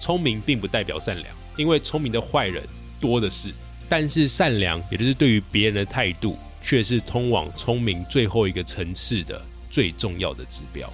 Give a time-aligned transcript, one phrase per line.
[0.00, 2.64] 聪明并不代表善良，因为聪明的坏人
[2.98, 3.52] 多的是。
[3.88, 10.88] 但是善良，也就是对于别人的态度，却是通往聪明最后一个层次的最重要的指标。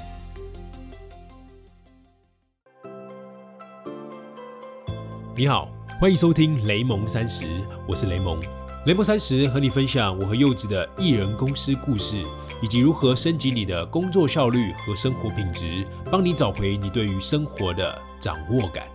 [5.36, 5.70] 你好，
[6.00, 7.46] 欢迎收听雷蒙三十，
[7.86, 8.40] 我是雷蒙。
[8.86, 12.24] 雷蒙三十和你分享我和柚子的艺人公司故事，
[12.62, 18.86] 以及如何升级你的工作效率和生活品质，帮你找回你对于生活的掌握感。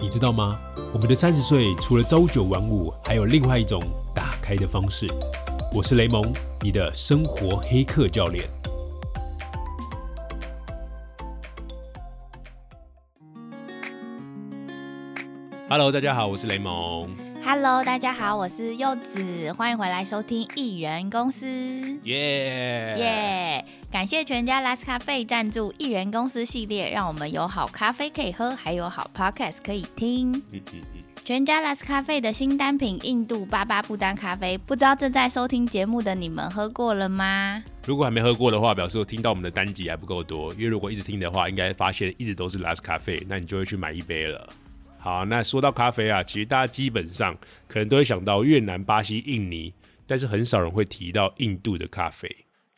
[0.00, 0.58] 你知道吗？
[0.94, 3.78] 我们的三十岁除了朝九晚五，还有另外一种
[4.14, 5.06] 打开的方式。
[5.74, 6.22] 我是雷蒙，
[6.62, 8.42] 你的生活黑客教练。
[15.68, 17.14] Hello，大家好，我是雷蒙。
[17.44, 21.46] Hello，大家好，我是柚子，欢迎回来收听艺人公司。
[22.04, 23.64] 耶耶！
[23.90, 30.32] 感谢全家 Last 咖啡赞助艺人公司系列，让我们有好咖啡可以喝，还有好 Podcast 可以听。
[30.52, 31.02] 嗯嗯嗯。
[31.24, 37.64] 全家 Last 咖啡的新单品印度巴巴布丹咖啡，不知道正在收听节目的你们喝过了吗？
[37.84, 44.48] 如果还没喝过的话，表示我听到我们的单集还不够多，因为如果一直听的话，应该发现一直都是 Last 咖啡，那你就会去买一杯了。
[44.98, 49.74] 好，那说到咖啡啊，其实大家基本上可能都会想到越南、巴西、印尼，
[50.06, 52.28] 但是很少人会提到印度的咖啡。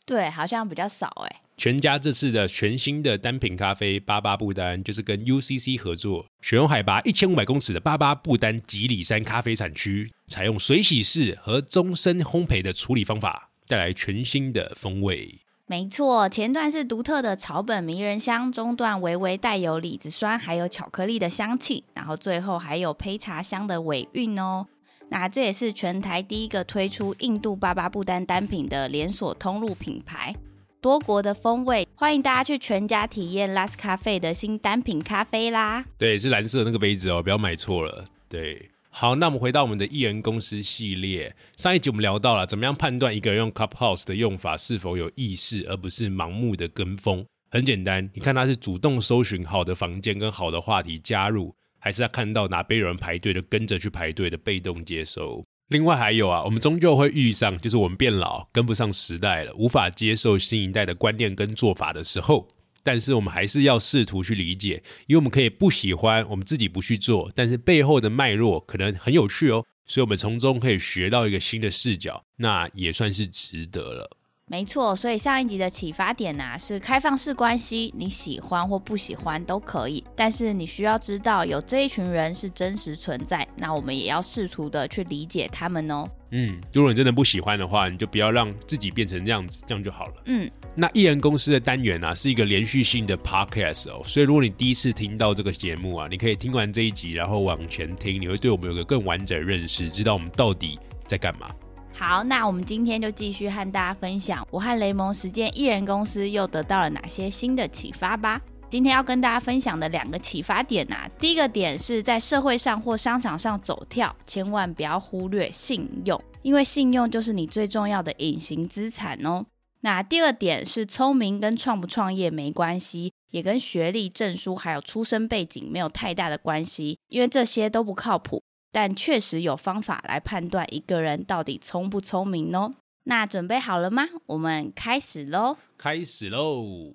[0.05, 1.41] 对，好像比较少哎。
[1.55, 15.39] 全家这次的全新的单品咖啡巴巴布丹，就是跟 UCC 合作，选用海拔一千五百公尺的巴巴布丹吉里山咖啡产区，采用水洗式和终身烘焙的处理方法，带来全新的风味。
[15.67, 24.67] 没错，前段是独特的草本迷人香，中段微微带有李子酸，还有巧克力的香气，然后最后还有胚茶香的尾韵哦。
[25.13, 30.35] 那这也是全台第一个推出印度巴巴布丹单品的连锁通路品牌，
[30.81, 35.85] 多国的风味，欢迎大家去全家体验 Last 咖啡的新单品咖啡啦。
[35.99, 38.05] 对，是蓝色那个杯子哦，不要买错了。
[38.27, 38.71] 对。
[38.89, 41.35] 好，那我们回到我们的艺人公司系列。
[41.57, 47.23] 上一集我们聊到了怎么样判断一个人用 Clubhouse 的用法是否有意识，而不是盲目的跟风。
[47.51, 55.43] 很简单，你看他是主动搜寻好的房间跟好的话题加入，还是要看到哪边有人排队的跟着去排队的被动接收。
[55.67, 62.47] 另外还有啊，我们终究会遇上，就是我们变老跟不上时代了，无法接受新一代的观念跟做法的时候。
[62.83, 74.17] 但是我们还是要试图去理解，因为我们可以不喜欢，我们自己不去做，但是背后的脉络可能很有趣哦，所以我们从中可以学到一个新的视角，那也算是值得了。
[74.47, 86.05] 没错，所以上一集的启发点呐是开放式关系，你喜欢或不喜欢都可以，但是你需要知道有这一群人是真实存在，那我们也要试图的去理解他们哦。
[86.31, 90.13] 嗯，如果你真的不喜欢的话，你就不要让自己变成这样子，这样就好了。
[90.25, 100.77] 嗯，那艺人公司的单元啊是一个连续性的 podcast 哦，所以如果你第一次听到这个节目啊，你可以听完这一集，然后往前听，你会对我们有个更完整认识，知道我们到底
[101.07, 101.49] 在干嘛。
[101.95, 108.41] 好，那我们今天就继续和大家分享，我和雷蒙实践艺人公司又得到了哪些新的启发吧。
[108.67, 119.45] 今天要跟大家分享的两个启发点啊，第一个点是在社会上或商场上走跳，千万不要忽略信用，因为信用就是你最重要的隐形资产哦。
[119.81, 128.41] 那第二点是聪明跟创不创业没关系，也跟学历、证书还有出身背景没有太大的关系，因为这些都不靠谱。
[128.73, 132.73] 但确实有方法来判断一个人到底聪不聪明哦。
[133.03, 134.05] 那准备好了吗？
[134.25, 135.57] 我们开始喽！
[135.77, 136.93] 开始喽！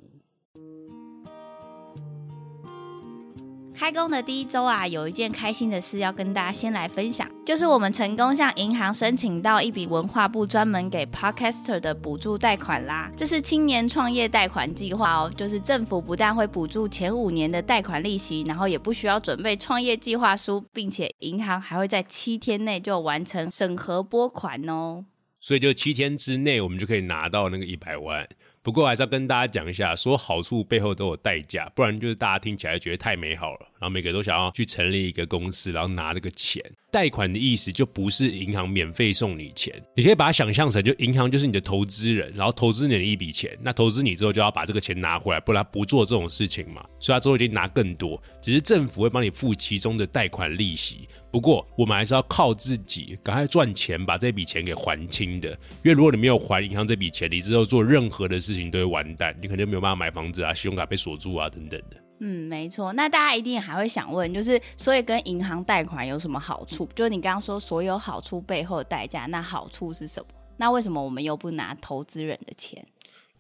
[3.78, 13.08] 开工的第一周啊，有一件开心的事要跟大家先来分享，就是我们成功向银行申请到一笔文化部专门给 Podcaster 的补助贷款啦。
[13.16, 25.04] 这是青年创业贷款计划哦，就是政府不但会补助前五年的贷款利息，然后也不需要准备创业计划书，并且银行还会在七天内就完成审核拨款哦。
[25.38, 28.28] 所以就七天之内，我们就可以拿到那个一百万。
[28.62, 36.62] 不过还是要跟大家讲一下，说好处背后都有代价，不然就是大家听起来觉得太美好了，然后每个都想要去成立一个公司，然后拿这个钱。
[36.90, 46.82] 贷款的意思就不是银行免费送你钱，你可以把它想象成，就银行就是你的投资人，然后投资你的一笔钱，那投资你之后就要把这个钱拿回来，不然不做这种事情嘛。
[46.98, 51.06] 所以他之后一定拿更多，只是政府会帮你付其中的贷款利息。
[51.30, 55.50] 不过我们还是要靠自己，赶快赚钱把这笔钱给还清的。
[55.50, 61.96] 因为如果你没有还银行这笔钱，你之后做任何的事情都会完蛋，你肯定没有办法买房子啊，信用卡被锁住啊等等的。
[62.20, 62.92] 嗯，没错。
[62.94, 66.88] 那大家一定还会想问，就是所以跟银行贷款有什么好处？
[66.94, 70.26] 就是你刚刚说所有好处背后的代价，那好处是什么？
[70.56, 72.84] 那为什么我们又不拿投资人的钱？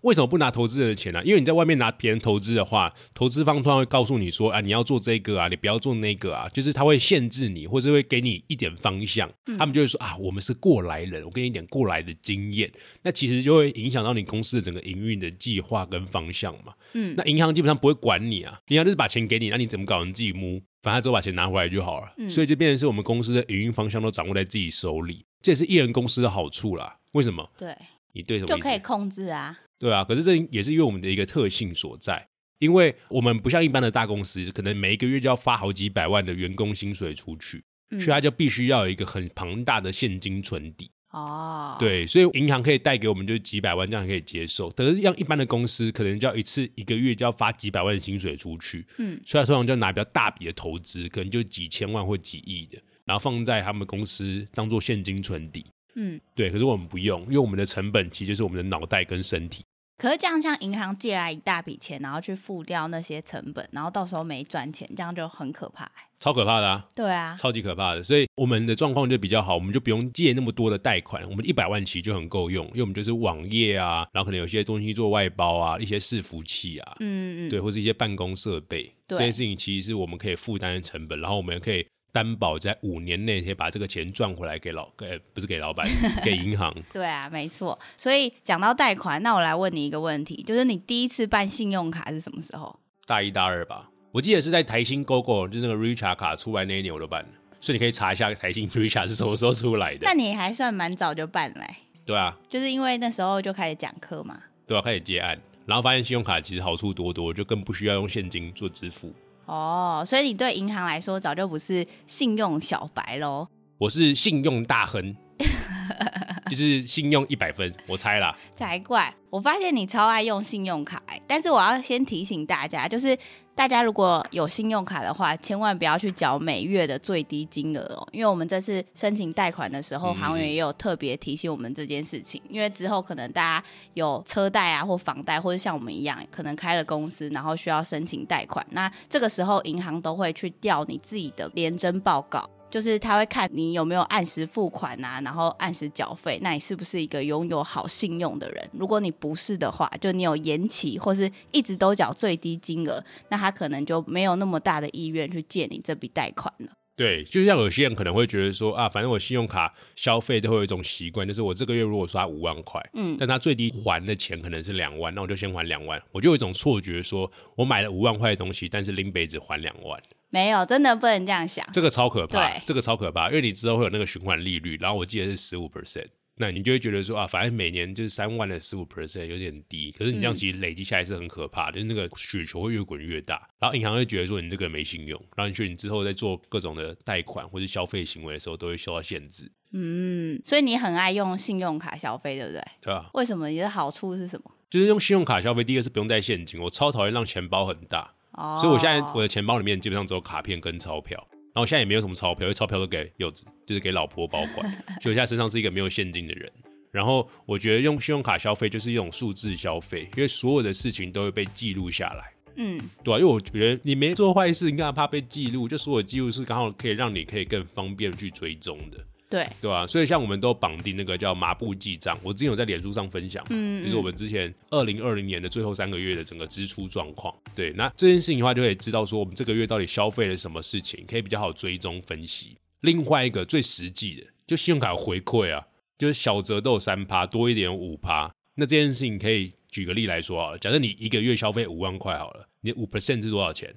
[0.02, 9.28] 为什么不拿投资人的钱呢、因为你在外面拿别人投资的话，投资方突然会告诉你说啊，你要做这个啊，你不要做那个啊，就是他会限制你，或是会给你一点方向。
[9.58, 12.70] 他们就会说啊，我们是过来人，我给你一点过来的经验。
[13.02, 16.72] 那其实就会影响到你公司的整个营运的计划跟方向嘛。
[16.94, 22.12] 嗯那银行基本上不会管你啊，银行就是把钱给你，那你怎么搞你自己摸，反正他只有把钱拿回来就好了。
[22.18, 26.96] 嗯所以就变成是我们公司的营运方向都掌握在自己手里，这也是艺人公司的好处啦。
[27.12, 27.50] 为什么？
[27.58, 27.74] 对，
[28.12, 29.58] 你对什么就可以控制啊。
[29.78, 32.28] 对啊，可是这也是因为我们的一个特性所在，
[32.58, 40.90] 因为我们不像一般的大公司，可能每一个月就要发好几百万的员工薪水出去，嗯所以它就必须要有一个很庞大的现金存底。
[41.10, 44.68] 哦，，对，所以银行可以贷给我们就是几百万，这样可以接受。
[44.72, 55.64] 可是像一般的公司，可能就要一次一个月就要发几百万的薪水出去，嗯，所以他通常就要拿比较大笔的投资，可能就几千万或几亿的，然后放在他们公司当做现金存底。
[55.94, 56.20] 嗯。
[56.34, 59.64] 对，可是我们不用，因为我们的成本其实就是我们的脑袋跟身体。
[59.98, 65.90] 可是这样，像银行借来一大笔钱，然后去付掉那些成本，然后到时候没赚钱，这样就很可怕、欸。
[66.20, 66.84] 超可怕的啊！
[66.96, 85.86] 对啊，超级可怕的，所以我们的状况就比较好，我们就不用借那么多的贷款，我们一百万起就很够用，因为我们就是网页啊，然后可能有些东西做外包啊，一些伺服器啊，嗯嗯，对，或是一些办公设备，这些事情其实是我们可以负担的成本，然后我们也可以担保在五年内可以把这个钱赚回来给老，呃，不是给老板，
[86.24, 86.74] 给银行。
[86.92, 87.78] 对啊，没错。
[87.96, 92.78] 所以讲到贷款，那我来问你一个问题，就是你第一次办信用卡是什么时候？
[93.06, 97.28] 大一大二吧，我记得是在台新 GoGo，就是那个 Richard 卡出来那一年我都办了，
[97.60, 100.14] 所以你可以查一下台新 Richard 是什么时候出来的那。
[100.14, 104.42] 你还算蛮早就办嘞欸、对啊，就是因为那时候就开始讲课嘛。
[104.66, 109.14] 对啊，开始接案，然后发现信用卡其实好处多多，就更不需要用现金做支付。
[109.48, 113.48] 哦，所以你对银行来说早就不是信用小白喽。
[113.78, 115.16] 我是信用大亨，
[116.48, 118.36] 就是信用一百分，我猜啦。
[118.54, 119.14] 才怪！
[119.30, 123.16] 我发现你超爱用信用卡、欸，但是我要先提醒大家，就是
[123.54, 142.48] 大家如果有信用卡的话，千万不要去缴每月的最低金额哦，因为我们这次申请贷款的时候，嗯行员也有特别提醒我们这件事情，因为之后可能大家有车贷啊或房贷，或者像我们一样，可能开了公司，然后需要申请贷款，那这个时候银行都会去调你自己的联征报告。
[142.70, 148.70] 就是他会看你有没有按时付款啊，然后按时缴费，那你是不是一个拥有好信用的人？
[148.72, 156.68] 如果你不是的话，就你有延期或是一直都缴最低金额，那他可能就没有那么大的意愿去借你这笔贷款了。
[156.94, 171.66] 对，就像有些人可能会觉得说啊，反正我信用卡消费都会有一种习惯，就是我这个月如果刷五万块，嗯但他最低还的钱可能是两万，那我就先还两万，我就有一种错觉说，我买了五万块的东西，但是林北只还两万，没有，真的不能这样想。
[171.72, 176.06] 这个超可怕对，这个超可怕，因为你之后会有那个循环利率，然后我记得是十五 percent。
[176.40, 192.62] 那你就会觉得说啊，反正每年就是三万的十五 percent 有点低，可是你这样嗯其实累积下来是很可怕的，就是那个雪球会越滚越大，然后银行会觉得说你这个人没信用，然后你觉得你之后在做各种的贷款或者消费行为的时候都会受到限制，嗯，所以你很爱用信用卡消费，对不对？
[192.82, 193.10] 对啊？
[193.14, 193.48] 为什么？
[193.48, 194.48] 你的好处是什么？
[194.70, 201.18] 就是用信用卡消费，第一个是不用带现金，我超讨厌让钱包很大，哦，所以我现在我的钱包里面基本上只有卡片跟钞票，
[201.54, 204.70] 然后现在也没有什么钞票，因为钞票都给柚子，就是给老婆保管，
[205.02, 206.50] 所以我现在身上是一个没有现金的人。
[206.90, 215.68] 然后我觉得用信用卡消费就是一种数字消费，因为所有的事情都会被记录下来，嗯，对啊、因为我觉得你没做坏事，你干嘛怕被记录？
[215.68, 219.04] 就所有记录是刚好可以让你可以更方便去追踪的。
[219.28, 227.34] 对，对吧、所以像我们都绑定那个叫麻布记账，我之前有在脸书上分享嘛，嗯就是我们之前二零二零年的最后三个月的整个支出状况。
[227.54, 232.56] 对，那这件事情的话，就可以知道说我们这个月到底消费了什么事情，可以比较好追踪分析。
[232.80, 235.66] 另外一个最实际的，就信用卡回馈啊，
[235.98, 238.32] 就是小折都有三趴，多一点五趴。
[238.54, 243.74] 那这件事情可以举个例来说啊，假设你一个月消费五万块好了，你五 percent 是多少钱？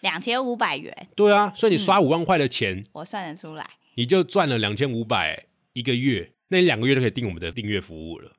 [0.00, 3.70] 两千五百元，对啊，所以你刷五万块的钱，我算得出来。
[3.94, 8.32] 你就赚了两千五百一个月，那你两个月就可以订我们的订阅服务了。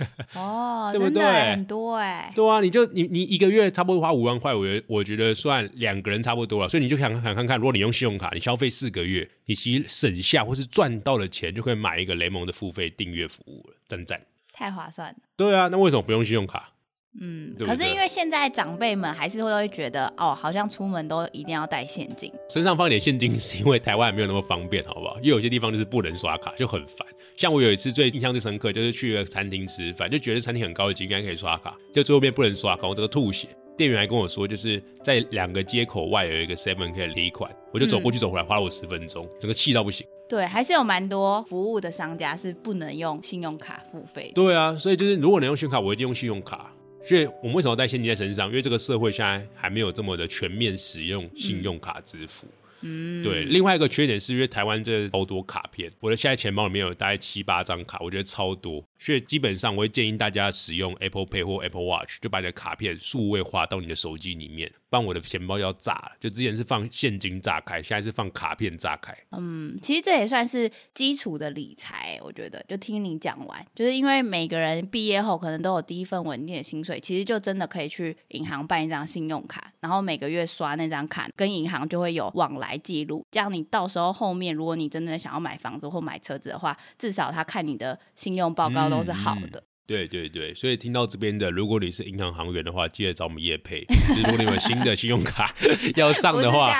[0.34, 2.32] 哦，对不对很多哎。
[2.34, 6.68] 对啊，你就你你一个月差不多花五万块，我觉得我觉得算两个人差不多了。
[6.68, 14.20] 所以你就想想看看，如果你用信用卡，你消费四个月，你其实省下或是赚到的钱，就可以买一个雷蒙的付费订阅服务了，赞赞。
[14.52, 15.16] 太划算了。
[15.36, 16.72] 对啊，那为什么不用信用卡？
[17.20, 22.32] 嗯，对对可是因为现在长辈们还是会会觉得，哦，好像出门都一定要带现金。
[22.48, 25.16] 身上放一点现金，是因为台湾还没有那么方便，好不好？
[25.16, 27.06] 因为有些地方就是不能刷卡，就很烦。
[27.36, 33.48] 像我有一次最印象最深刻，就是去一个餐厅吃饭，就觉得餐厅很高级，应该可以刷卡，就最后面不能刷卡，我这个吐血。
[33.76, 40.06] 店员还跟我说，就是在两个街口外有一个 Seven 可以离款，我就走过去走回来，花了我十分钟，整个气到不行。
[40.28, 44.32] 对，还是有蛮多服务的商家是不能用信用卡付费的。
[44.34, 46.70] 对啊，所以就是如果能用信用卡，我一定用信用卡。
[47.04, 48.48] 所以我们为什么要带现金在身上？
[48.48, 52.46] 因为这个社会现在还没有这么的全面使用信用卡支付。
[52.82, 53.44] 嗯，对。
[53.44, 58.84] 另外一个缺点是因为台湾这超多卡片，我的现在钱包里面有大概七八张卡，我觉得超多。
[59.00, 64.70] 所以基本上我会建议大家使用 Apple Pay 或 Apple Watch，就把你的卡片数位化到你的手机里面。
[64.90, 69.16] 不然我的钱包要炸了，就之前是放现金炸开，现在是放卡片炸开。
[69.30, 72.60] 嗯，其实这也算是基础的理财，我觉得。
[72.68, 83.24] 就听你讲完，就是因为每个人毕业后可能都有第一份稳定的薪水，其实就真的可以去银行办一张信用卡，然后每个月刷那张卡，跟银行就会有往来记录。
[83.30, 89.62] 这样你到时候后面，如果你真的想要买房子或买车子的话，至少他看你的信用报告都是好的。
[89.86, 93.84] 对对对，所以听到这边的，如果你是银行行员的话，记得找我们叶配。
[94.16, 95.52] 如果你有新的信用卡
[95.96, 96.72] 要上的话，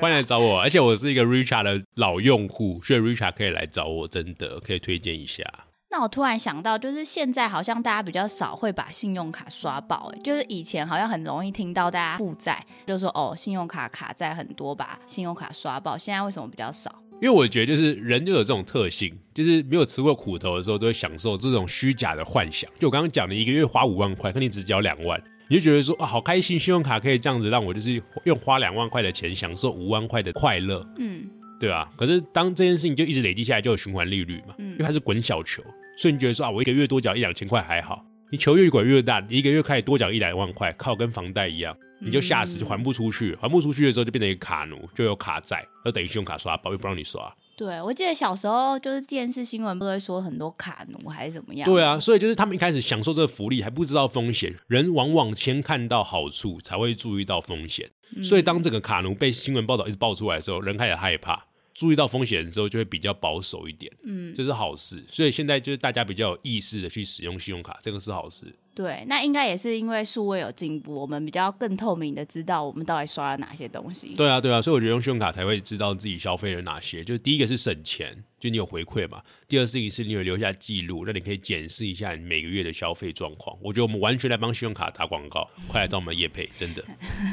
[0.00, 0.60] 欢迎来找我。
[0.60, 5.44] 而且我是一个 Richard 的老用户，所以 Richard 可以来找我，真的可以推荐一下。
[5.90, 15.96] 那我突然想到，就是现在好像大家比较少会把信用卡刷爆，哎，就是以前好像很容易听到大家负债，就说哦，信用卡卡债很多，把信用卡刷爆。
[15.96, 16.92] 现在为什么比较少？
[17.20, 22.70] 因为我觉得，就是人就有这种特性，就是没有吃过苦头的时候，都会享受这种虚假的幻想。
[22.78, 31.26] 就我刚刚讲的，一个月花五万块，可你只交两万，你就觉得说啊，好开心，信用卡可以这样子让我就是用花两万块的钱享受五万块的快乐，嗯，
[31.58, 31.90] 对吧？
[31.96, 35.60] 可是当这件事情就一直累积下来，就有循环利率嘛，嗯，因为它是滚小球，
[35.96, 41.76] 所以你觉得说啊，我一个月多缴一两千块还好，你球越滚越大，你一个月开始多缴一两万块，靠跟房贷一样。
[42.00, 47.34] 你就吓死就还不出去，还不出去的时候就变成一个卡奴，就有卡债，就等于信用卡刷爆，又不让你刷。
[47.56, 51.68] 对，我记得小时候就是电视新闻不会说很多卡奴还是怎么样？
[51.68, 57.90] 对啊，所以就是他们一开始享受这个福利还不知道风险，人往往先看到好处才会注意到风险，
[58.22, 63.92] 所以当这个卡奴被新闻报道一直爆出来的时候，人开始害怕，注意到风险的时候就会比较保守一点。
[64.04, 68.46] 嗯，这是好事，所以现在就是大家比较有意识的去使用信用卡，这个是好事。
[68.78, 74.14] 对，那应该也是因为数位有进步，我们比较更透明的知道我们到底刷了哪些东西。
[74.14, 77.02] 对啊，对啊，所以我觉得用信用卡才会知道自己消费了哪些。
[77.02, 78.22] 就第一个是省钱。
[78.38, 79.20] 就你有回馈嘛？
[79.48, 83.56] 第二事情是你有留下记录，那你可以检视一下你每个月的消费状况。
[83.60, 86.84] 我觉得我们完全来帮信用卡打广告，快来找我们叶配，真的。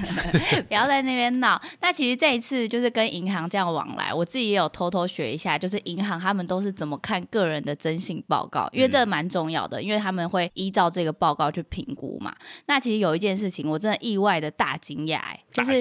[0.68, 1.62] 不要在那边闹。
[1.82, 12.36] 那其实这一次就是跟银行这样往来，我自己也有偷偷学一下，就是银行他们都是怎么看个人的征信报告，因为这蛮重要的，因为他们会依照这个报告去评估嘛。
[12.66, 15.22] 那其实有一件事情，我真的意外的大惊讶，
[15.52, 15.80] 就是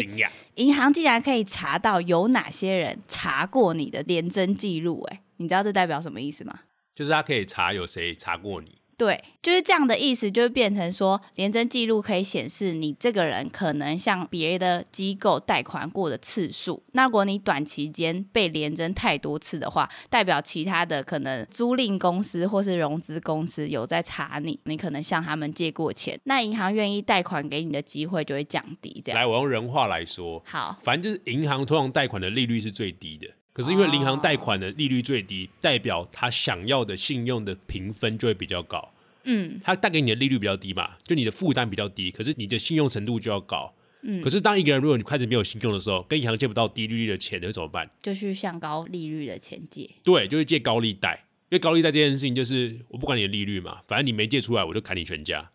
[0.56, 5.13] 银行竟然可以查到有哪些人查过你的连征记录，哎。
[5.36, 6.60] 你知道这代表什么意思吗？
[6.94, 8.78] 就是他可以查有谁查过你。
[8.96, 16.80] 对，就是这样的意思，就变成说，廉征记录可以显示你这个人可能向别的机构贷款过的次数。
[16.92, 29.02] 那如果你短期间被廉征太多次的话，代表其他的可能租赁公司或是融资公司有在查你，你可能向他们借过钱，那银行愿意贷款给你的机会就会降低。
[29.04, 33.26] 这样，来，我用人话来说，好，反正就是银行通常贷款的利率是最低的。
[33.54, 38.92] 可是因为银行贷款的利率最低，代表他想要的信用的评分就会比较高。
[39.22, 43.72] 嗯，他贷给你的利率比较低嘛，就你的负担比较低，可是你的信用程度就要高。
[44.02, 47.88] 嗯，可是当一个人如果你开始没有信用的时候，跟银行借不到低利率的钱，你会怎么办？
[48.02, 49.88] 就去向高利率的钱借。
[50.02, 55.48] 对，就是借高利贷，因为高利贷这件事情就是我不管你的利率嘛，反正你没借出来，我就砍你全家。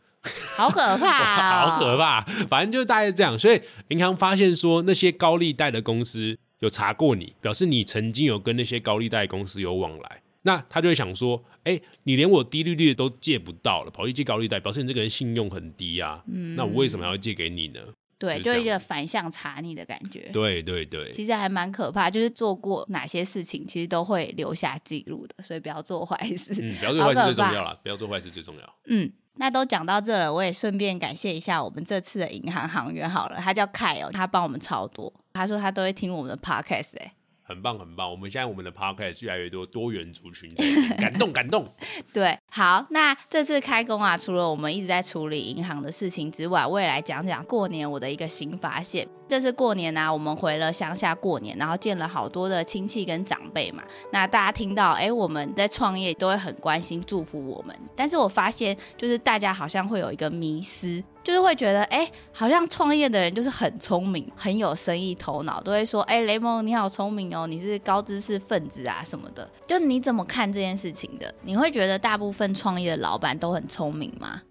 [0.56, 3.38] 好可怕， 好可怕，反正就大概这样。
[3.38, 6.40] 所以银行发现说那些高利贷的公司。
[6.60, 16.24] 有查过你，表示你曾经有跟那些高利贷公司有往来，那他就会想说，哎，你连我低利率都借不到了，跑去借高利贷，表示你这个人信用很低啊。
[16.28, 17.80] 嗯，那我为什么要借给你呢？
[18.18, 20.30] 对，就一个反向查你的感觉。
[20.34, 26.54] 对对对，其实还蛮可怕，就是做过哪些事情，其实都会留下记录的，所以不要做坏事。
[26.62, 28.76] 嗯，不要做坏事最重要了，不要做坏事最重要。
[28.88, 29.10] 嗯。
[29.42, 37.14] 那都讲到这了，我也顺便感谢一下我们这次的银行行员好了，他叫凯哦，他帮我们超多，他说他都会听我们的 podcast 哎。
[37.42, 40.54] 很棒很棒，我们现在我们的 podcast 越来越多多元族群，
[41.02, 41.68] 感动感动。
[42.14, 49.08] 对，好，那这次开工啊，除了我们一直在处理银行的事情之外，我也来讲讲过年我的一个新发现。
[49.28, 53.82] 这次过年呢，我们回了乡下过年，然后见了好多的亲戚跟长辈嘛。
[54.14, 57.76] 那大家听到，哎，我们在创业都会很关心祝福我们。
[57.96, 69.50] 但是我发现，就是大家好像会有一个迷思，就是会觉得，哎，好像创业的人就是很聪明，很有生意头脑，都会说，哎，雷蒙你好聪明哦，你是高知识分子啊什么的。
[69.68, 71.34] 就你怎么看这件事情的？
[71.44, 74.42] 你会觉得大部分创业的老板都很聪明吗？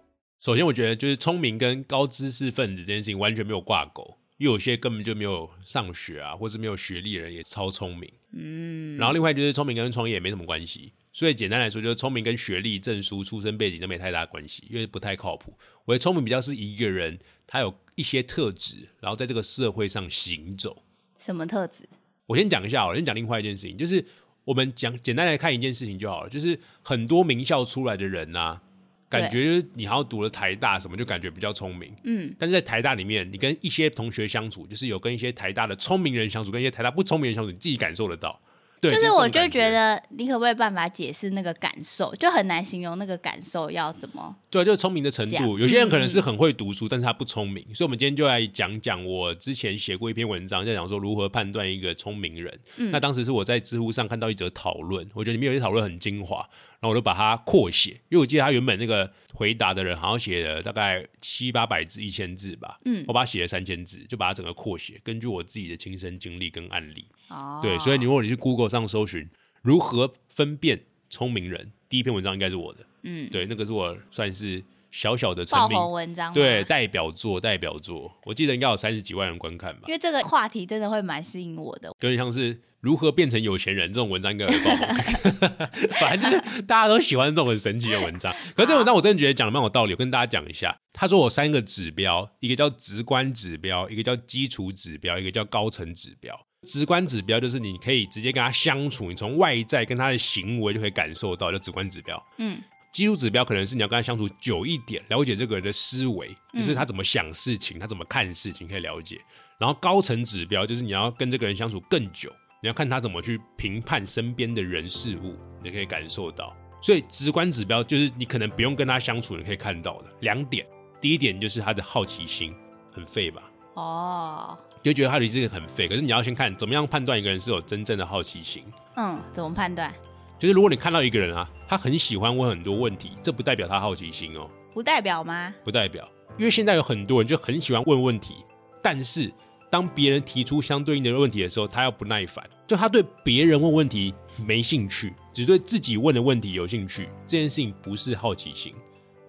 [0.40, 4.18] 首先，我觉得就是聪明跟高知识分子这件事情完全没有挂钩。
[4.36, 8.08] 有些根本就没有上学啊，或是没有学历的人也超聪明。
[8.32, 15.52] 嗯，然后另外就是聪明跟创业没什么关系，所以简单来说就是聪明跟学历、证书、出身背景都没太大关系，因为不太靠谱。
[15.84, 20.80] 我的聪明比较是一个人他有一些特质，然后在这个社会上行走。
[21.18, 21.82] 什么特质？
[22.26, 24.04] 我先讲一下，我先讲另外一件事情，就是
[24.44, 28.60] 我们讲简单来看一件事情就好了，就是很多名校出来的人呐。
[29.08, 31.92] 感觉你好像读了台大什么，就感觉比较聪明。
[32.04, 38.40] 嗯，但是在台大里面，你跟一些同学相处，就是有跟一些台大的聪明人相处，跟一些台大不聪明人相处，你自己感受得到。
[38.80, 42.14] 就是我就觉得，你可不可以办法解释那个感受？
[42.16, 44.36] 就很难形容那个感受要怎么？
[44.50, 45.58] 对，就是聪明的程度。
[45.58, 47.62] 有些人可能是很会读书，但是他不聪明。
[47.74, 52.58] 所以，我们今天就来讲讲我之前写过一篇文章，在讲说如何判断一个聪明人。
[52.92, 56.36] 那当时是我在知乎上看到一则讨论，我觉得里面有些讨论很精华，
[56.80, 62.78] 然后我就把它扩写，因为我记得他原本那个回答的人好像写了大概七八百字、一千字吧。
[62.84, 67.04] 嗯，我把它写了三千字，就把它整个扩写，根据我自己的亲身经历跟案例。
[67.28, 69.28] 哦，对，所以你如果你去 Google 上搜寻
[69.62, 79.82] 如何分辨聪明人，第一篇文章应该是我的，嗯，对，那个是我算是小小的爆红文章，对，代表作，代表作，我记得应该有三十几万人观看吧。
[79.86, 85.58] 因为这个话题真的会蛮吸引我的，有点像是如何变成有钱人这种文章应该会爆红，
[85.98, 88.32] 反正就是大家都喜欢这种很神奇的文章。
[88.54, 90.76] 可是这文章我真的觉得讲的蛮有道理，我跟大家讲一下。
[90.92, 96.38] 他说我三个指标，一个叫直观指标，一个叫基础指标，一个叫高层指标。
[96.66, 102.20] 直观指标就是你可以直接跟他相处，你从外在跟他的行为就可以感受到，就直观指标。
[102.38, 102.60] 嗯，
[102.92, 109.20] 基础指标可能是你要跟他相处久一点，了解这个人的思维，就是他怎么想事情，他怎么看事情，可以了解。
[109.58, 112.28] 然后高层指标就是你要跟这个人相处更久，
[112.60, 116.56] 你要看他怎么去评判身边的人事物，你可以感受到。
[116.80, 120.66] 所以直观指标就是你可能不用跟他相处，你可以看到的两点。
[121.00, 122.54] 第一点就是他的好奇心，
[122.92, 123.42] 很废吧？
[123.74, 124.58] 哦。
[124.88, 128.64] 就觉得他离这个很废，可是你要先看怎么样判断一个人是有真正的好奇心。
[128.96, 129.92] 嗯，怎么判断？
[130.38, 134.48] 就是如果你看到一个人啊，他很喜欢问很多问题，这不代表他好奇心哦。
[134.72, 135.52] 不代表吗？
[135.62, 138.36] 不代表，因为现在有很多人就很喜欢问问题，
[138.82, 139.30] 但是
[139.68, 144.14] 当别人提出相对应的问题的时候，他要不耐烦，就他对别人问问题
[144.46, 148.72] 没兴趣，只对自己问的问题有兴趣，这件事情不是好奇心，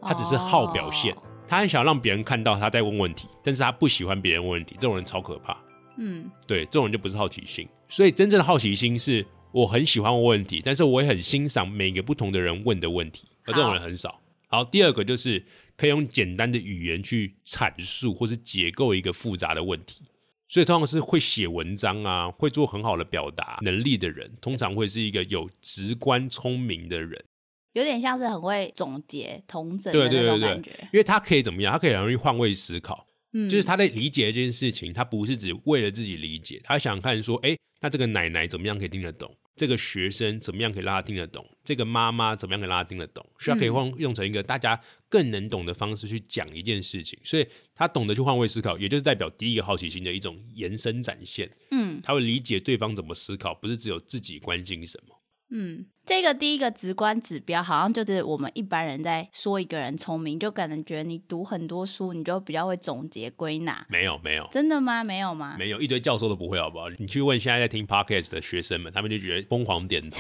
[0.02, 1.16] 他只是好表现。
[1.50, 5.58] 他很想让别人看到他在问问题，但是他不喜欢别人问问题，这种人超可怕。
[5.98, 7.68] 嗯，对，这种人就不是好奇心。
[7.88, 14.22] 所以真正的好奇心是我很喜欢问问题，但是我也很欣赏每个不同的人问的问题，而这种人很少。
[14.48, 15.44] 好，第二个就是
[15.76, 20.04] 可以用简单的语言去阐述或是解构一个复杂的问题。
[20.48, 27.24] 所以通常是会写文章啊，会做很好的表达能力的人，通常会是一个有直观聪明的人。
[27.74, 31.72] 有点像是很会总结、同整的那种感觉，因为他可以怎么样？
[31.74, 39.36] 他可以很容易换位思考，嗯，就是他在理解这件事情，他不是只为了自己理解，他想看说，哎，那这个奶奶怎么样可以听得懂？
[39.56, 41.46] 这个学生怎么样可以让他听得懂？
[41.66, 43.26] 这个妈妈怎么样可以让他听得懂？
[43.40, 44.80] 需要可以换用成一个大家
[45.10, 51.50] 更能懂的方式去讲一件事情，所以他懂得去换位思考，也就是代表第一个好奇心的一种延伸展现。
[51.72, 55.19] 嗯，他会理解对方怎么思考，不是只有自己关心什么。
[55.52, 63.84] 嗯，这个第一个直观指标，好像就是我们一般人在说一个人聪明，就可能觉得你读很多书，你就比较会总结归纳。
[63.90, 65.04] 没有，没有，真的吗？
[65.04, 65.56] 没有吗？
[65.58, 66.88] 没有，一堆教授都不会，好不好？
[67.00, 70.20] 你去问现在在听 podcast 的学生们，他们就觉得疯狂点头，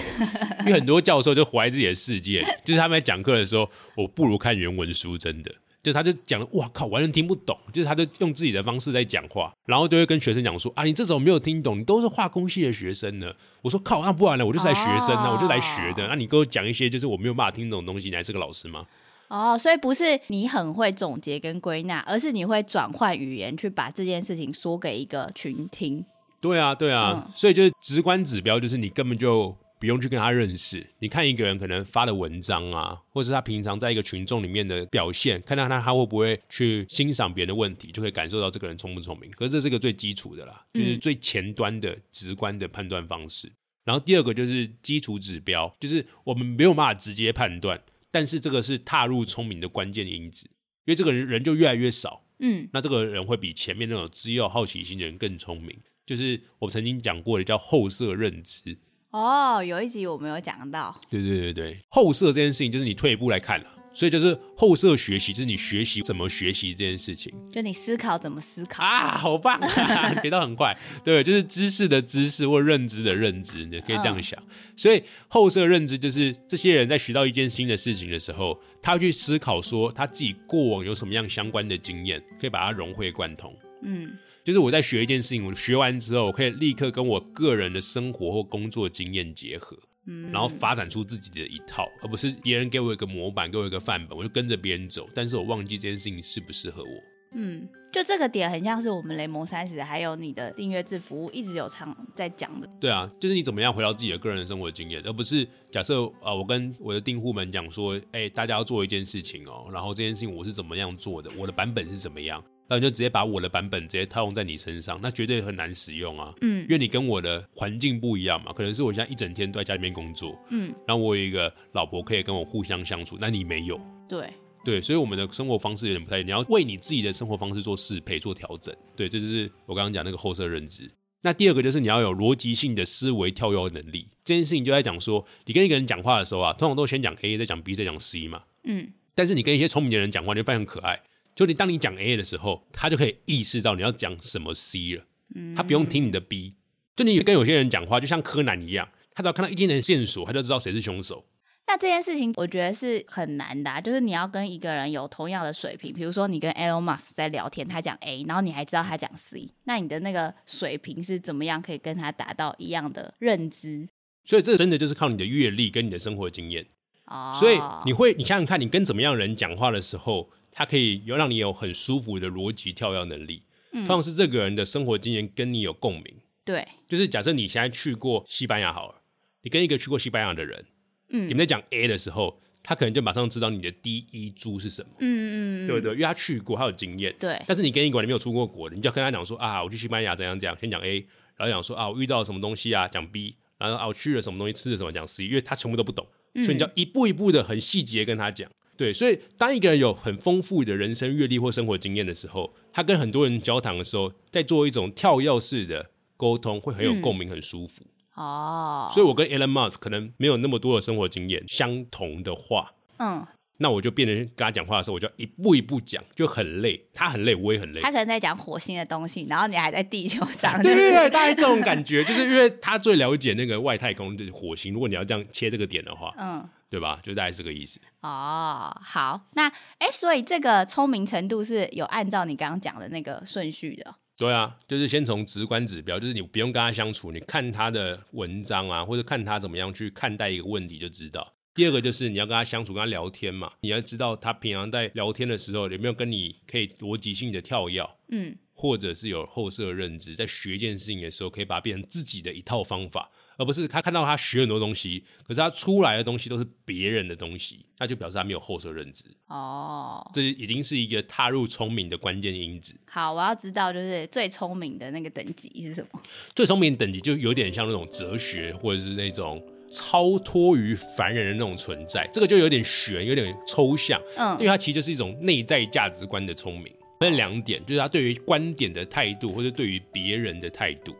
[0.61, 5.53] 因为很多教授就活在自己的世界，就是他们在讲课的时候，我不如看原文书，真的。
[5.81, 7.57] 就他就讲了，哇靠，完全听不懂。
[7.71, 13.31] 就是他就用自己的方式在讲话，然后就会跟学生讲说啊，你这种没有听懂，你都是化工系的学生呢。
[13.61, 14.45] 我说靠，那不然呢？
[14.45, 16.07] 我就是来学生呢，我就来学的。
[16.07, 18.85] 那你给我讲一些就是我没有办法听懂的东西，你还是个老师吗？
[19.29, 26.03] 哦，所以不是你很会总结跟归纳，而是你会转换语言去把这件事情说给一个群听。
[26.41, 29.55] 对啊，对啊，所以就是直观指标，就是你根本就。
[29.79, 39.31] 不用去跟他认识，你看一个人可能发的文章啊，或是他平常在一个群众里面的表现，看到他他会不会去欣赏别人的问题，就可以感受到这个人聪不聪明。
[39.31, 43.49] 可是这是个最基础的啦，就是最前端的直观的判断方式。
[43.85, 50.45] 然后第二个就是基础指标，就是我们没有办法直接判断，但是这个是踏入聪明的关键因子，
[50.85, 55.75] 因为这个人人就越来越少，嗯，那这个人会比前面那种只有好奇心的人更聪明。
[56.05, 58.77] 就是我曾经讲过的叫后设认知。
[59.11, 60.95] 哦，有一集我没有讲到。
[61.09, 68.83] 对对对对，后设这件事情就是你退一步来看了，所以就是后设学习，就是你学习怎么学习这件事情，就你思考怎么思考。
[68.83, 69.59] 啊，好棒，
[70.21, 74.41] 学到很快，对，就是知识的知识或认知的认知，你可以这样想。
[74.75, 83.51] 所以后设认知就是这些人在学到一件新的事情的时候，他会去思考说他自己过往有什么样相关的经验，可以把它融会贯通。
[83.81, 84.11] 嗯
[84.49, 96.89] 就是我在学一件事情，我学完之后，我可以立刻跟我个人的生活或工作经验结合，嗯，然后发展出自己的一套，而不是别人给我一个模板，给我一个范本，我就跟着别人走，但是我忘记这件事情适不适合我。
[97.35, 102.67] 嗯，就这个点很像是我们雷蒙三十还有你的订阅制服务一直有常在讲的。
[102.79, 116.33] 对啊，就是你怎么样回到自己的个人生活经验，而不是假设啊、呃我跟我的订户们讲说，哎、大家要做一件事情哦，然后这件事情我是怎么样做的，我的版本是怎么样，那你就直接把我的版本直接套用在你身上，那绝对很难使用啊。
[116.41, 124.29] 嗯因为你跟我的环境不一样嘛，可能是我现在一整天都在家里面工作，嗯，然后我有一个老婆可以跟我互相相处，那你没有，对，
[124.63, 128.75] 对，所以我们的生活方式有点不太一样，你要为你自己的生活方式做适配、做调整。
[128.95, 130.89] 对，这就是我刚刚讲那个后设认知。
[131.21, 134.07] 那第二个就是你要有逻辑性的思维跳跃能力。
[134.23, 138.43] 这件事情就在讲说，你跟一个人讲话的时候啊，通常都先讲 A，再讲 B，再讲 C 嘛。
[138.63, 140.97] 嗯但是你跟一些聪明的人讲话，你会发现很可爱。
[141.39, 146.53] 就你当你讲 A 的时候，他就可以意识到你要讲什么 C 了，嗯，他不用听你的 B。
[146.97, 151.23] 就你跟有些人讲话，就像柯南一样，他只要看到一点点线索，他就知道谁是凶手。
[151.65, 163.87] 那这件事情我觉得是很难的、啊，就是你要跟一个人有同样的水平，比如说你跟 Elon Musk 在聊天，他讲 A，然后你还知道他讲 C，那你的那个水平是怎么样可以跟他达到一样的认知？
[164.25, 166.65] 所以这真的就是靠你的阅历跟你的生活经验。
[167.05, 173.43] 哦，所以你会，你想想看，你跟怎么样的人讲话的时候，他可以有让你有很舒服的逻辑跳跃能力。
[173.71, 176.15] 嗯通常是这个人的生活经验跟你有共鸣。
[176.43, 178.95] 对，就是假设你现在去过西班牙好了，
[179.43, 180.65] 你跟一个去过西班牙的人，
[181.09, 185.91] 嗯你们在讲 A 的时候，他可能就马上知道你的第一株是什么，嗯嗯嗯，对不对？
[185.93, 187.15] 因为他去过，他有经验。
[187.19, 191.05] 对，但是你跟一个你没有出过国的，你就要跟他讲说啊，我去西班牙怎样怎样，先讲 A，
[191.37, 196.07] 然后讲说啊，我遇到了什么东西啊，讲 B，然后啊，我去了什么东西，吃了什么，讲 C，因为他全部都不懂。
[196.33, 198.49] 嗯所以你就要一步一步的很细节跟他讲。
[198.79, 207.83] 对，所以当一个人有很丰富的人生阅历或生活经验的时候，他跟很多人交谈的时候，在做一种跳跃式的沟通，会很有共鸣，很舒服。
[208.15, 213.27] 哦，所以我跟 Elon Musk 可能没有那么多的生活经验相同的话，嗯，
[213.59, 216.83] 那我就变成跟他讲话的时候，我就一步一步讲，就很累。
[216.93, 217.91] 他很累，我也很累他。
[217.91, 224.73] 可能在讲火星的东西，然后你还在地球上，对就是对 对，大概这种感觉，就是因为他最了解那个外太空的火星。
[224.73, 226.47] 如果你要这样切这个点的话，嗯。
[226.71, 226.99] 对吧？
[227.01, 227.81] 就大概是这个意思。
[228.01, 229.47] 哦，好，那
[229.79, 233.95] 哎，诶所以这个聪明程度是有按照你刚刚讲的那个顺序的。
[234.19, 241.33] 对啊，就是先从直观指标，就是你不用跟他相处，你看他的文章啊，或者看他怎么样去看待一个问题就知道。
[241.53, 262.77] 第二个就是你要跟他相处，跟他聊天嘛，你要知道他平常在聊天的时候有没有跟你可以逻辑性的跳跃，嗯或者是有后设认知，在学一件事情的时候可以把它变成自己的一套方法，而不是他看到他学很多东西，可是他出来的东西都是别人的东西，那就表示他没有后设认知，哦，这已经是一个踏入聪明的关键因子。
[262.85, 266.01] 好，我要知道就是最聪明的那个等级是什么？
[266.35, 276.73] 最聪明的等级就有点像那种哲学，或者是那种超脱于凡人的那种存在，这个就有点悬，有点抽象，嗯因为嗯它其实就是一种内在价值观的聪明。
[276.99, 280.93] 分两点，就是他对于观点的态度，或者对于别人的态度。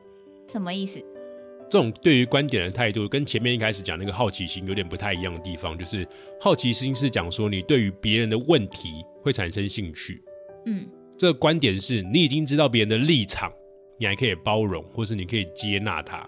[0.48, 0.98] 什么意思？
[1.70, 6.08] 这种对于观点的态度，跟前面一开始讲那个好奇心有点不太一样的地方，就是
[6.40, 10.24] 好奇心是讲说你对于别人的问题会产生兴趣，
[10.68, 13.52] 嗯这个观点是你已经知道别人的立场，
[14.00, 16.26] 你还可以包容，或是你可以接纳他。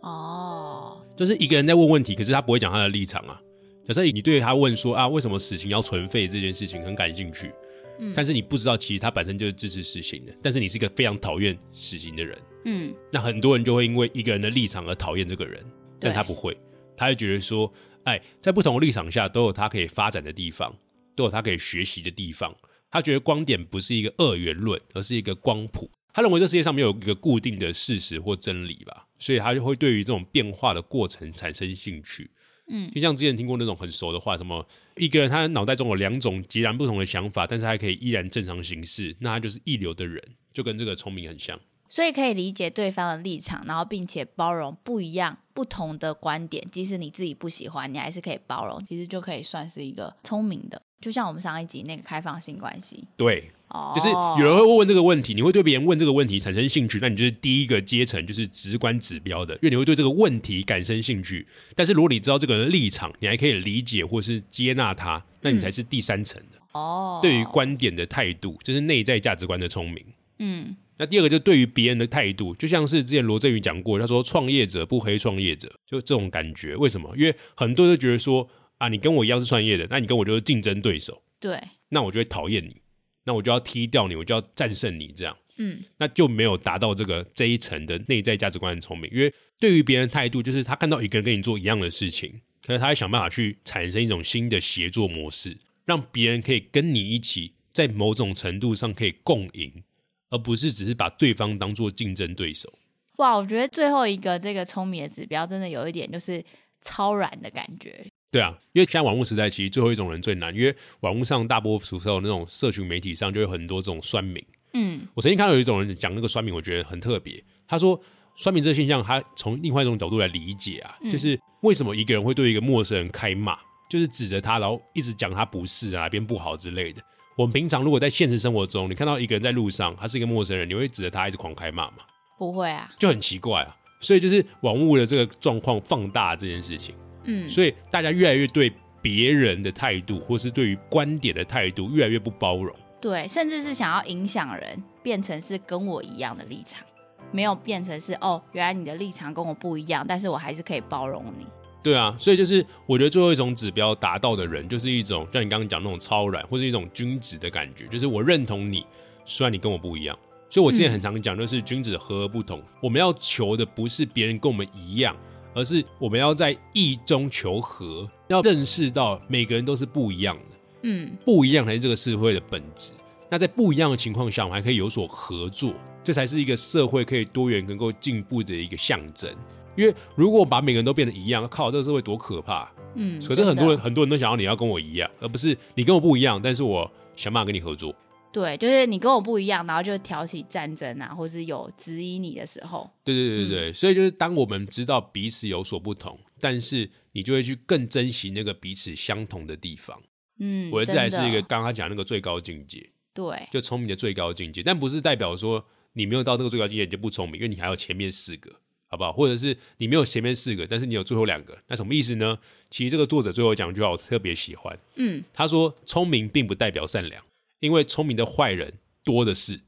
[0.00, 3.40] 哦，就是一个人在问问题，可是他不会讲他的立场啊。
[3.86, 7.52] 假设你对他问说啊，为什么死刑要存废这件事情很感兴趣，
[7.98, 15.64] 嗯但是你不知道其实他本身就是支持死刑的，但是你是一个非常讨厌死刑的人，嗯那很多人就会因为一个人的立场而讨厌这个人，
[16.00, 16.56] 但他不会，
[16.96, 17.72] 他会觉得说，
[18.04, 20.74] 哎，在不同的立场下都有他可以发展的地方，
[21.16, 22.54] 都有他可以学习的地方。
[22.90, 25.90] 他觉得光点不是一个二元论，而是一个光谱。
[26.12, 32.28] 他认为这世界上没有一个固定的事实或真理吧，所以他就会对于这种变化的过程产生兴趣。
[32.66, 40.20] 嗯就像之前听过那种很熟的话，什么一个人他脑袋中有两种截然不同的想法，但是他可以依然正常行事，那他就是一流的人，
[40.52, 41.58] 就跟这个聪明很像。
[41.88, 50.80] 所以可以理解对方的立场，然后并且包容不一样、不同的观点，即使你自己不喜欢，你还是可以包容，其实就可以算是一个聪明的。
[51.02, 61.46] 就像我们上一集那个开放性关系，对，哦，就是有人会问这个问题，你会对别人问这个问题产生兴趣，那你就是第一个阶层，就是直观指标的，因为你会对这个问题感生兴趣。
[61.74, 66.58] 但是如果你知道这个人的立场，你还可以理解或是接纳他，那你才是第三层的。
[66.72, 70.04] 哦，对于观点的态度，就是内在价值观的聪明。
[70.38, 76.76] 嗯那第二个就对于别人的态度，就像是之前罗振宇讲过，他说创业者不黑创业者，就这种感觉。
[76.76, 77.12] 为什么？
[77.16, 78.48] 因为很多人都觉得说
[78.82, 81.56] 啊，你跟我一样是创业的，那你跟我就是竞争对手，对，
[81.88, 82.76] 那我就会讨厌你，
[83.22, 85.36] 那我就要踢掉你，我就要战胜你，这样。
[85.58, 89.08] 嗯那就没有达到这个这一层的内在价值观的聪明。
[89.12, 99.84] 因为对于别人的态度，就是他看到一个人跟你做一样的事情，可是他会想办法去产生一种新的协作模式，让别人可以跟你一起在某种程度上可以共赢，
[100.30, 102.72] 而不是只是把对方当做竞争对手。
[103.18, 106.42] 哇，我觉得最后一个这个聪明的指标真的有一点就是
[106.80, 108.04] 超然的感觉。
[108.32, 114.42] 对啊，因为现在网络时代，其实最后一种人最难，因为网络上大波数时候那种社群媒体上就有很多这种酸民。
[114.72, 117.44] 嗯我曾经看到有一种人讲那个酸民，我觉得很特别。
[117.68, 118.00] 他说，
[118.34, 123.54] 酸民这个现象，他从另外一种角度来理解啊，嗯就是为什么一个人会对一个陌生人开骂，
[123.90, 127.02] 就是指着他，然后一直讲他不是啊，哪边不好之类的。
[127.36, 131.98] 我们平常如果在现实生活中，你看到一个人在路上，他是一个陌生人，你会指着他一直狂开骂吗？
[132.38, 133.76] 不会啊，就很奇怪啊。
[134.00, 136.94] 所以就是网络的这个状况放大这件事情。
[137.24, 142.74] 嗯，所以大家越来越对别人的态度，或是对于观点的态度，越来越不包容。
[143.00, 146.86] 对，甚至是想要影响人，变成是跟我一样的立场，
[147.32, 151.46] 没有变成是哦，原来你的立场跟我不一样，但是我还是可以包容你。
[151.82, 158.86] 对啊，所以就是我觉得最后一种指标达到的人，就是一种像你刚刚讲那种超然，或是一种君子的感觉，就是我认同你，
[159.24, 160.16] 虽然你跟我不一样。
[160.48, 162.62] 所以我之前很常讲，就是君子和而不同。
[162.80, 165.16] 我们要求的不是别人跟我们一样，
[165.54, 170.42] 而是我们要在意中求和，要认识到每个人都是不一样的。
[170.82, 172.92] 嗯不一样才是这个社会的本质。
[173.30, 179.30] 那在不一样的情况下，我们还可以有所合作，这才是一个社会可以多元、能够进步的一个象征。
[179.74, 182.70] 因为如果把每个人都变得一样，靠，这个社会多可怕！
[182.94, 187.94] 嗯，可是很多人很多人都想要你要跟我一样，而不是你跟我不一样，但是我想办法跟你合作。
[188.32, 200.02] 对，就是你跟我不一样，然后就挑起战争啊，或是有质疑你的时候，对对对对对，所以就是当我们知道彼此有所不同，但是你就会去更珍惜那个彼此相同的地方。
[200.38, 202.88] 嗯，我觉得这还是一个刚刚他讲那个最高境界。
[203.14, 208.50] 对，就聪明的最高境界，但不是代表说你没有到那个最高境界你就不聪明，因为你还有前面四个，
[208.88, 209.12] 好不好？
[209.12, 212.38] 或者是你没有前面四个，但是你有最后两个，那什么意思呢？
[212.70, 217.22] 其实这个作者最后讲一句话，我特别喜欢，嗯他说：“聪明并不代表善良，
[217.62, 219.58] 因为聪明的坏人多的是。”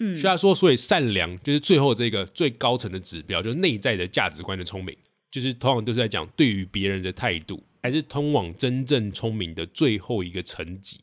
[0.00, 4.96] 嗯所以他说，所以善良就是最后这个最高层的指标，就是内在的价值观的聪明，
[5.28, 11.00] 就是通常都是在讲对于别人的态度，还是通往真正聪明的最后一个层级。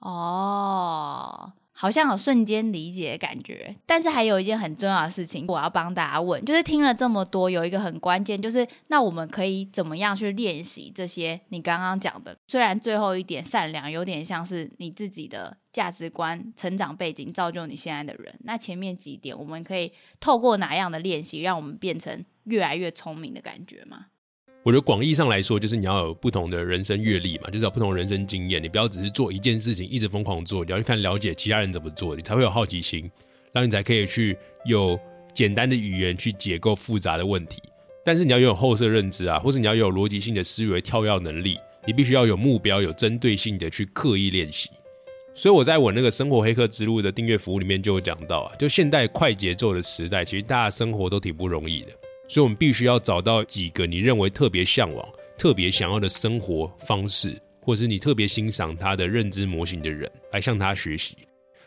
[0.00, 3.76] 哦，好像有瞬间理解的感觉。
[3.84, 12.34] 但是还有一件很重要的事情，我要帮大家问，就是听了这么多，有一个很关键，就是那我们可以怎么样去练习这些你刚刚讲的？
[12.46, 24.06] 虽然最后一点善良有点像是你自己的价值观、成长背景造就你现在的人，那前面几点我们可以透过哪样的练习，让我们变成越来越聪明的感觉吗？
[24.64, 28.62] 我觉得广义上来说，就是你要有不同的人生阅历嘛，就是有不同人生经验。
[28.62, 33.02] 你不要只是做一件事情，一直疯狂做，你要去看了解其他人怎么做，你才会有好奇心，
[33.52, 34.98] 然后你才可以去有
[35.34, 37.62] 简单的语言去解构复杂的问题。
[38.02, 44.70] 但是你要有后设认知啊，或是你要有逻辑性的思维跳跃能力，你必须要有目标、有针对性的去刻意练习。
[45.34, 51.88] 所以我在我那个生活黑客之路的订阅服务里面就有讲到啊，就现代快节奏的时代，其实大家生活都挺不容易的。
[52.28, 61.16] 所以我们必须要找到几个你认为特别向往、特别想要的生活方式，或者是你特别欣赏他的认知模型的人，来向他学习。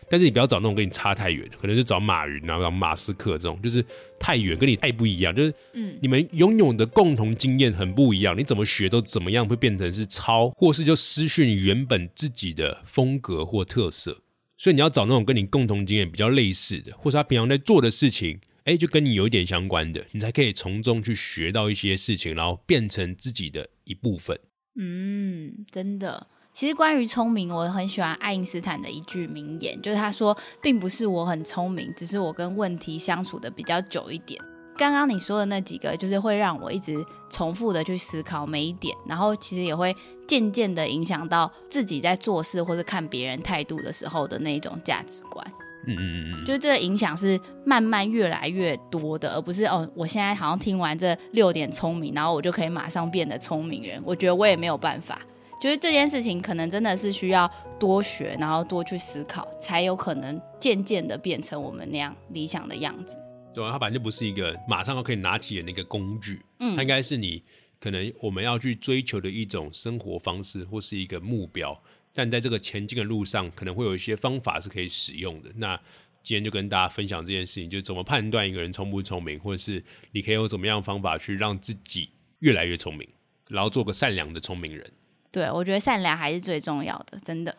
[0.09, 3.83] 但是你不要找那种跟你差太远的，可能就找马云啊、找马斯克这种，就是
[4.17, 5.35] 太远，跟你太不一样。
[5.35, 14.17] 就是嗯你们拥有的共同经验很不一样，你怎么学都怎么样会变成是抄，或是就失去你原本自己的风格或特色。
[14.57, 24.37] 所以你要找那种跟你共同经验比较类似的，或是他平常在做的事情，哎，就跟你有一点相关的，你才可以从中去学到一些事情，然后变成自己的一部分。
[24.75, 26.27] 嗯，真的。
[26.51, 34.37] 其实关于聪明，我很喜欢爱因斯坦的一句名言，就是他说，并不是我很聪明，只是我跟问题相处的比较久一点。
[34.75, 36.93] 刚刚你说的那几个，就是会让我一直
[37.29, 39.95] 重复的去思考每一点，然后其实也会
[40.27, 45.53] 渐渐的影响到自己在做事或是看别人态度的时候的那一种价值观。
[45.87, 53.99] 嗯嗯嗯嗯，就是这个影响是慢慢越来越多的，而不是哦，我现在好像听完这六点聪明，然后我就可以马上变得聪明人。
[54.05, 55.21] 我觉得我也没有办法，
[55.61, 63.17] 就是这件事情可能真的是需要多学，然后多去思考，才有可能渐渐的变成我们那样理想的样子。
[63.53, 67.41] 对啊，它本来就不是一个马上就可以拿起的那个工具，嗯它应嗯该是你
[67.79, 71.79] 可能我们要去追求的一种生活方式或是一个目标。
[72.17, 75.51] 但在这个前进的路上，可能会有一些方法是可以使用的。
[75.55, 75.79] 那
[76.23, 83.07] 今天就跟大家分享这件事情，就是怎么判断一个人聪不聪明，或者是你可以用怎么样的方法去让自己越来越聪明，
[83.49, 84.91] 然后做个善良的聪明人。
[85.31, 87.55] 对，我觉得善良还是最重要的，真的。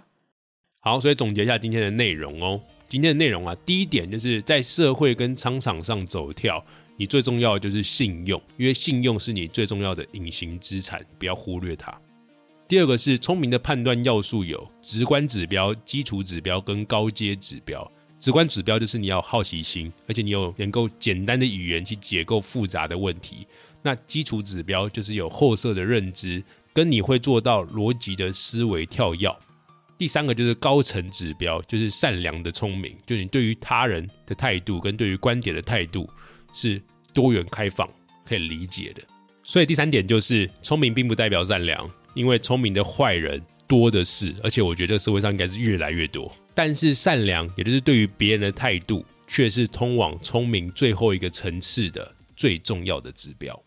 [0.81, 2.61] 好，所以总结一下今天的内容哦。
[2.89, 6.61] 今天的内容啊，第一点就是在社会跟商场上走跳，
[6.97, 11.97] 你最重要的就是信用，因为信用是你最重要的隐形资产，不要忽略它。
[12.69, 17.91] 第二个是聪明的判断要素有直观指标、基础指标跟高阶指标。
[18.21, 23.47] 直观指标就是你要好奇心，而且你有能够简单的语言去解构复杂的问题。
[23.81, 29.35] 那基础指标就是有后设的认知，跟你会做到逻辑的思维跳跃。
[29.97, 36.07] 第三个就是高层指标，就是善良的聪明，就你对于他人的态度跟对于观点的态度
[36.53, 36.83] 是
[37.15, 37.89] 多元开放，
[38.27, 39.03] 可以理解的。
[39.43, 46.35] 所以第三点就是聪明并不代表善良，因为聪明的坏人多的是，而且我觉得社会上应该是越来越多。
[46.53, 53.63] 但是善良，也就是对于别人的态度，却是通往聪明最后一个层次的最重要的指标。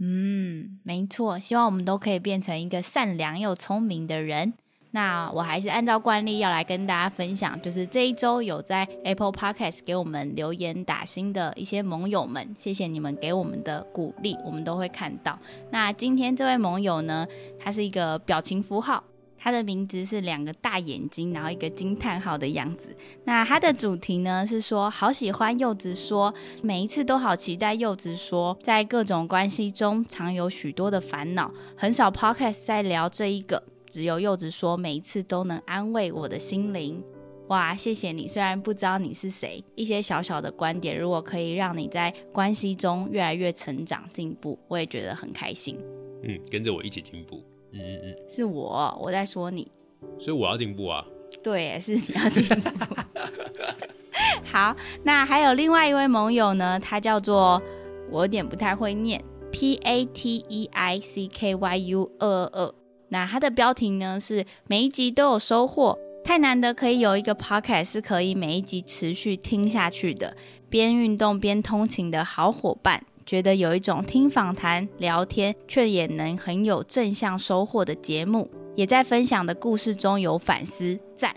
[0.00, 4.52] 嗯，没错，希望我们都可以变成一个善良又聪明的人。
[4.90, 15.38] 那我还是按照惯例要来跟大家分享，就是这一周有在 Apple Podcast 给我们留言打新的一些盟友们，谢谢你们给我们的鼓励，我们都会看到。
[15.70, 17.26] 那今天这位盟友呢，
[17.58, 19.04] 他是一个表情符号，
[19.36, 22.96] 他的名字是两个大眼睛，然后一个惊叹号的样子。
[23.24, 33.62] 那他的主题呢是说，好喜欢柚子说，每一次都好期待柚子说，在各种关系中常有许多的烦恼，很少 Podcast 在聊这一个。
[33.90, 37.02] 只有柚子说，每一次都能安慰我的心灵。
[37.48, 38.28] 哇，谢谢你！
[38.28, 45.78] 虽然不知道你是谁，一些小小的观点，如果可以让你在关系中越来越成长进步，我也觉得很开心。
[46.24, 47.42] 嗯，跟着我一起进步。
[47.72, 49.70] 嗯嗯嗯，是我，我在说你。
[50.18, 51.02] 所以我要进步啊。
[51.42, 52.70] 对，是你要进步。
[54.44, 57.62] 好，那还有另外一位盟友呢，他叫做
[58.10, 62.74] 我有点不太会念，P A T E I C K Y U 二二二。
[63.10, 70.36] 那它的标题呢是每一集都有收获，太难得可以有一个 podcast 是可以每一集持续听下去的，
[70.68, 81.34] 边运动边通勤的好伙伴，觉得有一种听访谈聊天却也能很有正向收获的节目，也在分享的故事中有反思，赞，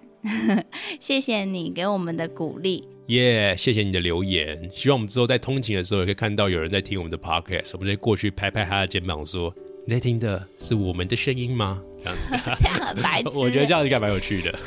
[1.00, 9.54] 谢谢你给我们的鼓励，耶，谢谢你的留言，希望我们之后在通勤的时候也可以看到有人在听我们的 podcast，我们就过去拍拍他的肩膀说。
[9.86, 11.82] 你在听的是我们的声音吗？
[12.00, 13.30] 这样子， 这样很白痴。
[13.38, 14.60] 我觉得这样应该蛮有趣的。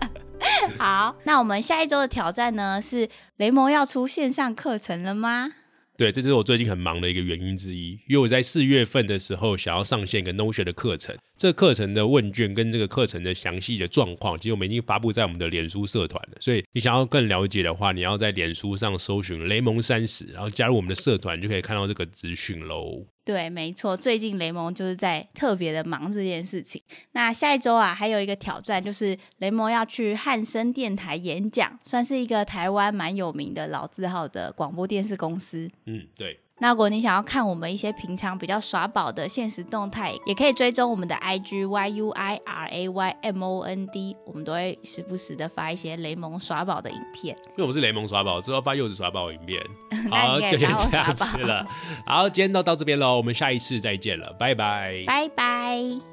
[0.78, 2.80] 好，那我们下一周的挑战呢？
[2.80, 5.52] 是雷蒙要出线上课程了吗？
[5.98, 16.38] 对，这就是我最近很忙的一个原因之一，因为我在四月份的时候想要上线一个 Notion 的课程，这课程的问卷跟这个课程的详细的状况，其实我们已经发布在我们的脸书社团了。
[16.40, 23.06] 所以你想要更了解的话，你要在脸书上搜寻雷蒙三十，然后加入我们的社团，就可以看到这个资讯喽。
[23.24, 26.82] 对，没错，最近雷蒙就是在特别的忙这件事情。
[27.12, 35.70] 那下一周啊，还有一个挑战，就是雷蒙要去汉声电台演讲，算是一个台湾蛮有名的老字号的广播电视公司。
[35.86, 36.40] 嗯，对。
[36.62, 47.36] 那如果你想要看我们一些平常比较耍宝的现实动态，也可以追踪我们的 IG Y U I R A Y M O N D，我们都会时不时的发一些雷蒙耍宝的影片。
[47.48, 49.60] 因为我们是雷蒙耍宝，之后发柚子耍宝影片。
[50.08, 51.66] 好，就先这样子了。
[52.06, 56.11] 好，今天都到这边喽，我们下一次再见了，拜拜，拜拜。